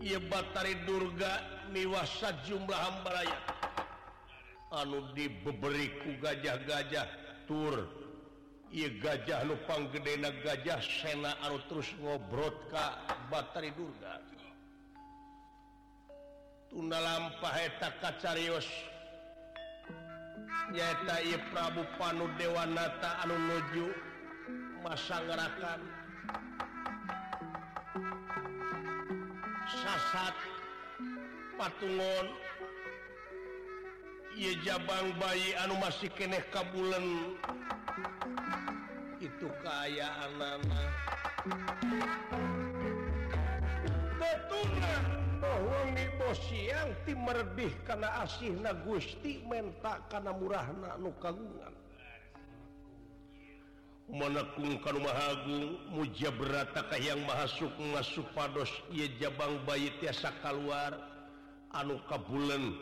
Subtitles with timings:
[0.00, 3.38] ia baterteri Durga niwasa jumlah balaaya
[4.72, 7.06] an di beberiku gajah-gajah
[7.46, 11.34] turia gajahlupang gedena gajah Sena
[11.70, 12.98] terus ngobrotka
[13.30, 14.46] baterteri duga Hai
[16.72, 18.66] tunda lampa heta kacarrios
[20.70, 21.18] Hainyata
[21.50, 23.90] Prabu panu dewananata anu luju
[24.86, 25.82] masa ngerakan
[30.10, 30.34] Hai
[31.54, 37.38] patungun Oh ia jabang bayi anu masih kene kabuln
[39.22, 40.66] itu kayakan
[45.38, 45.54] bo
[46.58, 47.18] yang tim
[47.54, 51.70] meih karena asih na Gusti mentak karena murah nanu kagungan
[54.10, 60.98] ungkan magu muja beratakah yang masuk masuk suados ia jabang baiit yaaka luar
[61.78, 62.74] anu kaen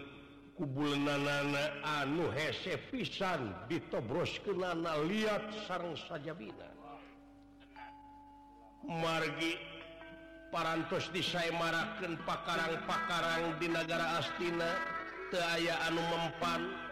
[0.56, 1.20] kubulna
[2.00, 2.48] anu he
[2.88, 4.72] pisan ditobrosna
[5.04, 6.32] lihat sarang saja
[8.88, 9.60] margi
[10.48, 14.80] parantos disai marakan pakaranpakaran di negara Astina
[15.28, 16.87] keayaanpan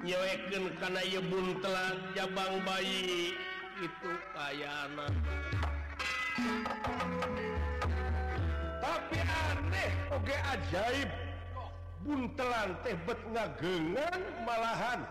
[0.00, 0.32] punyawe
[0.78, 3.34] karena ye buntelan jabang bayi
[3.82, 4.86] itu aya
[9.58, 9.90] aneh
[10.54, 11.10] ajaib
[12.06, 13.18] buntelan tehbet
[14.46, 15.02] malahan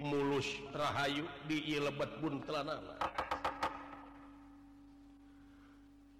[0.00, 2.80] mulus rahay di lebet buntelan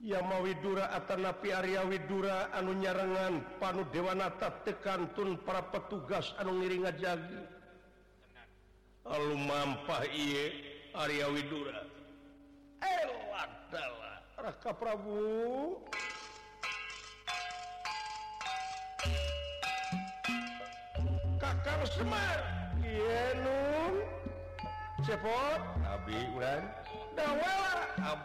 [0.00, 7.36] mauwidura atas nabi Arya Widura anu nyarengan panut Dewananata Tekantun para petugas anu ngiring ajanji
[9.04, 10.44] lalu mampa iye
[10.96, 11.84] Arya Widura
[14.80, 15.84] Prabu
[21.36, 22.80] Kakakpoti
[28.00, 28.24] Ab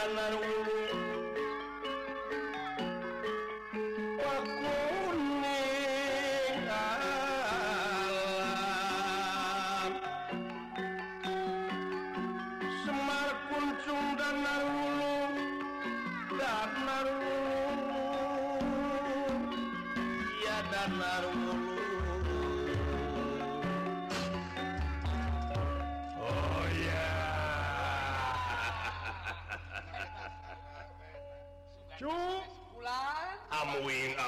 [0.00, 0.57] தன்னருள்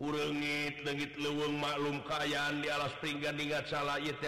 [0.00, 4.18] git legit leweg maklum kayan dilas tinggal ingat salah kas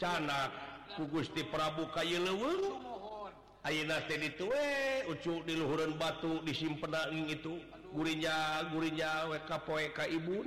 [0.00, 0.50] Canak
[0.98, 2.66] ku Gusti Prabubuka lewe
[5.06, 7.54] Ucu di Luhuran batu disimpendang itu
[7.94, 10.46] gurinya gurinya WKK Ibun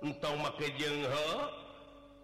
[0.00, 1.30] pun make jengho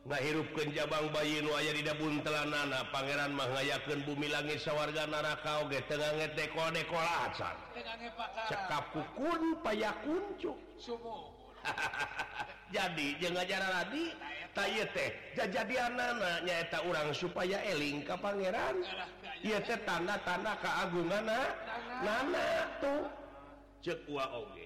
[0.07, 1.45] nggak hirup ke jabang bayin
[1.83, 6.97] dibunlan nana Pangeran menghayaken bumilangi sawwarga nakagegange dekodeko
[8.49, 10.55] cekapkun pay kuncu
[11.67, 11.75] ha
[12.75, 14.15] jadi jeja lagi
[14.55, 18.79] tay teh jajadian nanyaeta orang supaya Eling Ka Pangeran
[19.43, 23.11] ia tanda-tanda keagung manana tuh
[23.83, 24.66] cege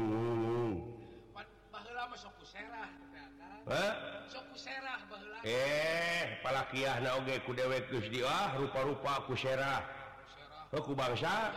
[5.43, 8.05] eh palakiah nageku dewek terus
[8.59, 11.55] rupa-rupa akuserahku bangsa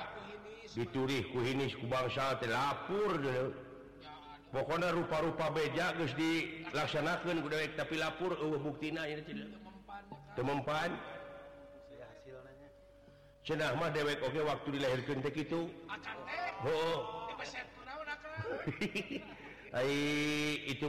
[0.79, 8.95] ditturih ku iniku bangsa telapurpokonya rupa-rupa beja terus dilaksanakan ku dewek tapi lapur bukti
[10.39, 10.47] tem
[13.45, 15.37] sudah mah dewek Oke waktu di lahirtik
[19.93, 20.89] itu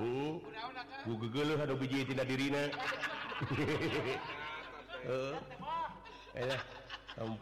[0.00, 0.08] oh,
[7.20, 7.36] am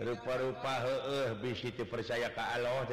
[0.00, 2.88] rupa-rupa percaya Ka Allah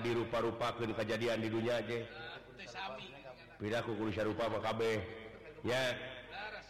[0.00, 4.46] di rupa-rupa ke kejadian di dunia ajaruppa
[5.66, 5.82] ya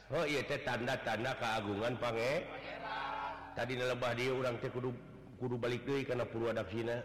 [0.08, 2.00] Oh iya tanda-tanda keagungange
[3.52, 4.56] tadi lebah dia orang
[5.38, 7.04] kudu balik itu karena perlu adavinaina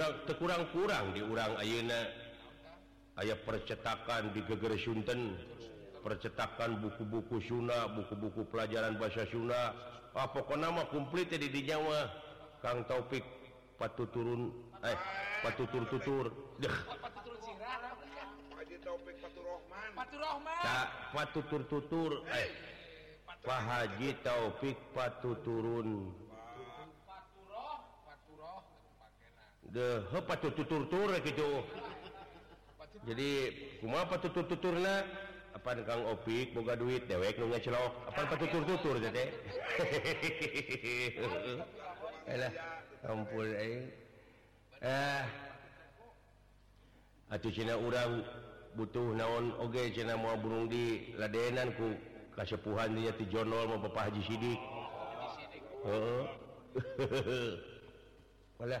[0.00, 2.08] kekurang-kurang di urang Ayena
[3.20, 5.36] ayaah percetakan di gegere Sunnten
[6.00, 9.76] percetakan buku-buku Sunnah buku-buku pelajaran bahasa Sunnah
[10.56, 12.08] nama kumlit jadi di Jawa
[12.64, 13.20] Kang Taupik
[13.76, 14.48] patu turun
[14.80, 14.96] eh,
[15.44, 16.32] patu turtur
[23.42, 25.38] pa Haji taufik patu eh.
[25.44, 25.88] turun
[29.72, 31.48] gitu
[33.08, 33.30] jadi
[33.80, 35.00] semua apa tuturtuturlah
[35.52, 35.70] apa
[36.12, 37.40] opikmoga duit deweok
[38.36, 39.10] tupuluh
[47.38, 48.22] eh, Cina urang
[48.78, 51.96] butuh naon Oke channel mau burung di ladenanku
[52.38, 54.36] kasepuhan dijurnal mau papa Haji Si
[58.62, 58.80] oleh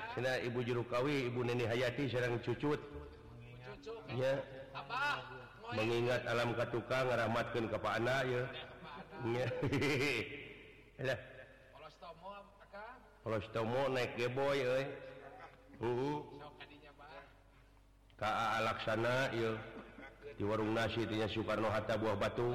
[0.19, 2.79] Ibujurukawi Ibu Neni Hayati sedang cucut
[4.19, 4.35] ya
[5.71, 8.19] mengingat alam Katukanngerramatkan kepada
[18.21, 19.33] Ka alakana
[20.37, 22.53] di warung nasi itunya Soekarno Hatta buah batu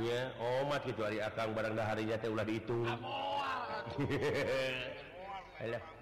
[0.00, 2.80] ya ot oh, itu hari akan barangdah hari jatuh udah itu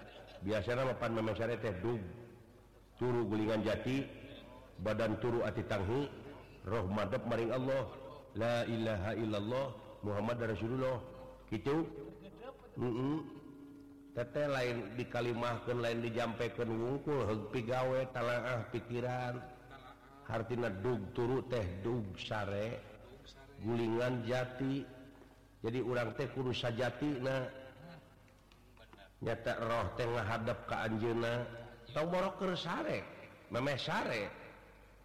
[0.41, 1.73] biasanya 8 teh
[2.99, 4.05] turu gulingan jati
[4.81, 7.83] badan turu hirahadab Mari Allah
[8.31, 9.73] Lailahai illallah
[10.07, 10.97] Muhammad Rasulullah
[11.51, 11.93] gitutete
[14.47, 19.33] lain dikalimah ke lain dijampaikan wungkulgawe tanah pikiran
[20.25, 20.49] hart
[20.81, 22.81] du turu teh du sare
[23.61, 24.81] gulingan jati
[25.61, 27.53] jadi orang teh kursa jati Nah yang
[29.21, 29.85] roh
[30.65, 31.33] ke Anjunna
[31.93, 32.05] tau
[33.51, 34.01] me sa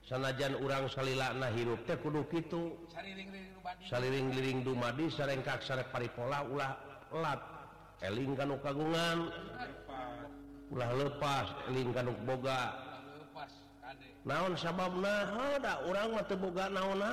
[0.06, 2.72] salajan urang salna hidupduk itu
[3.92, 5.36] saliring-liring dumadi sare
[5.92, 6.56] pari pola u
[7.20, 7.40] lat
[8.04, 9.28] ellingkan kagungan
[10.72, 12.72] ulah lepaslingduk boga
[14.26, 17.12] naon sabablah ada orang waktu boga naon-na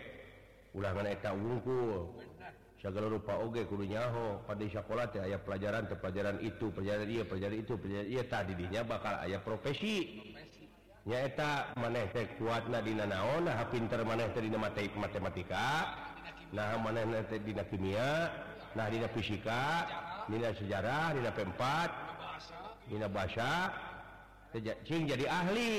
[0.71, 1.19] ungkulnya
[4.47, 7.73] padasyakolat aya pelajaran ke pelajaran itu perjalan perja itu
[8.31, 15.91] tak didinya bakal ayaah profesinyata manefek ku Naon Hakimmatik matematika
[16.55, 16.75] nah
[17.67, 18.31] kimia
[18.75, 19.61] nah fisika
[20.31, 21.89] nilai sejarah diempat
[24.87, 25.71] jadi ahli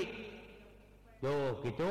[1.65, 1.91] gitu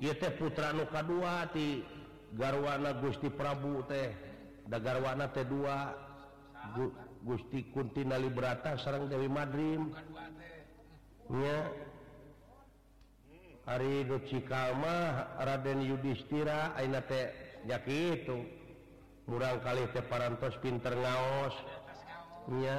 [0.00, 1.84] Putrakaduati
[2.38, 4.12] garwana Gusti Prabu teh
[4.68, 6.82] da garwana T2
[7.24, 9.92] Gusti Kutina Librata seorang Dewi Marim
[14.28, 16.76] Cikama Raden Yudhiistira
[17.86, 18.36] itu
[19.26, 21.56] mu kali paras pinteros
[22.62, 22.78] ya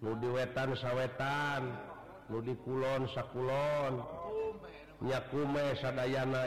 [0.00, 1.74] di wetan- sawwetan
[2.30, 6.46] nudi Kulon sa Kulonyakume Saananya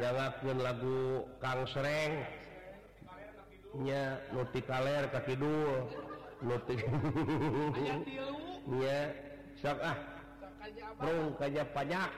[0.00, 5.92] jangan pun lagu Kang serrengnya notler kakidul
[9.58, 9.58] belum
[11.34, 12.10] ah, kerja banyakkan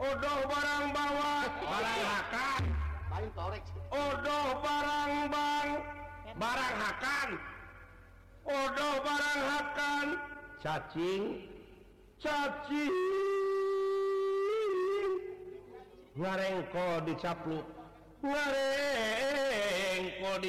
[0.00, 2.64] oddo barang bawah akan
[3.10, 3.58] do bar
[6.40, 7.30] barangkan
[8.54, 10.08] odo baranghakan
[10.62, 11.26] cacing
[12.22, 12.94] cacing
[16.18, 17.60] ngarengko didicako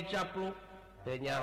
[0.08, 1.36] capnya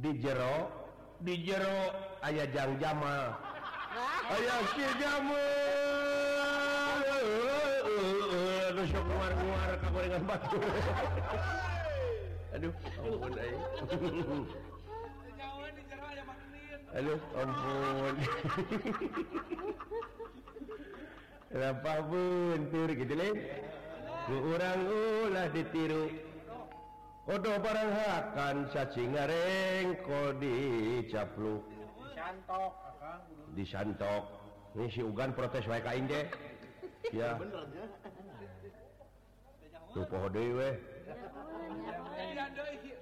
[0.00, 0.56] di jero
[1.26, 1.80] dijero
[2.24, 3.16] ayah jamjama
[21.60, 26.06] apapun gitulah ditiru
[27.30, 27.76] udahdo per
[28.10, 30.54] akan cacing ngareng ko di
[31.10, 31.54] caplu
[33.56, 34.24] disantk
[34.76, 36.20] misi ugan protes WK de
[40.32, 40.80] dewe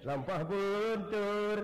[0.07, 1.59] Lampatur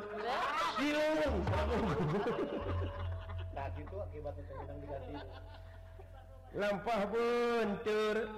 [6.54, 8.30] Lampa puncur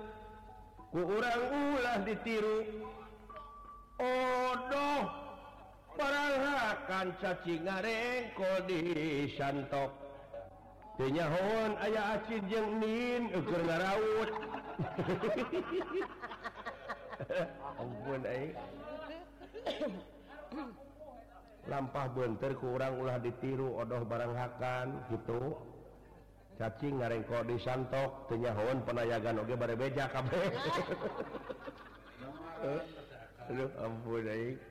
[1.10, 2.58] ulah ditiru
[3.98, 4.88] Odo
[5.98, 9.80] baranghakan caci ngarengko diknyaho
[11.84, 12.16] ayaah
[21.66, 25.40] lampmpa bentter kurang ulah ditiru odoh baranghakan gitu
[26.60, 30.52] cacing ngarengko disantk kenyahoon penayagange bare bejakabek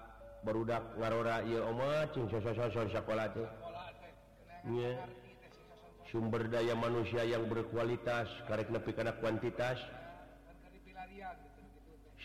[0.45, 1.41] barudak warora
[6.11, 9.77] sumber daya manusia yang berkualitas karet lebih karena kuantitas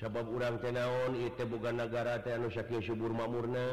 [0.01, 3.67] sabab orang tenaon itu bukan negaramurna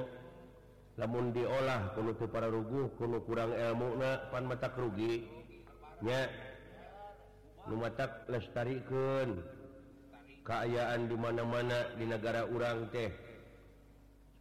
[1.00, 5.26] namun diolah penup para ruguh pen kurangmuna mata rugi
[10.44, 13.23] keayaan dimana-mana di negara urang tehhi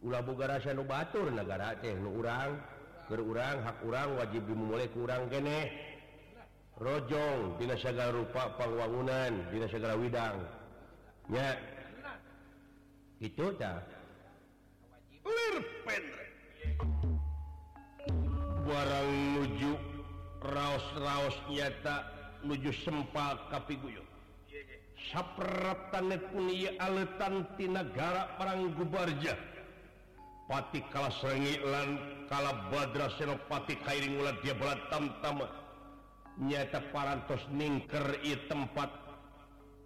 [0.09, 2.59] gara sayabatur negara teh kurang
[3.07, 10.43] berrang hak kurang wajib memula kurang generojjong binnasgara rupa Pawangunannasgara Widang
[13.23, 13.43] itu
[19.39, 21.95] lujukosos nyata
[22.43, 23.37] lujusempat
[27.55, 29.52] di negara perang Gubarja
[30.93, 31.97] kalau serenlan
[32.29, 33.87] kalau Badrapati t
[34.45, 34.69] dia be
[36.33, 37.13] nyata para
[37.53, 38.05] ningker
[38.49, 38.89] tempat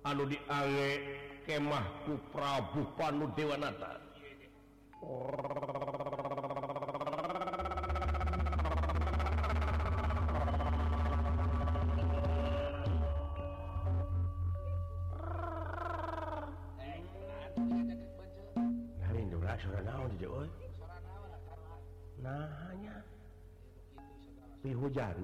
[0.04, 0.88] dia
[1.48, 3.72] kemahku Prabuu Dewana
[5.04, 5.67] orang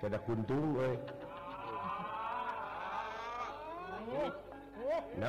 [0.00, 0.80] sudah kuntung udah